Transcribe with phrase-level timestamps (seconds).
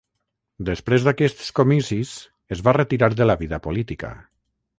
[0.69, 2.15] Després d'aquests comicis,
[2.57, 4.13] es va retirar de la vida política.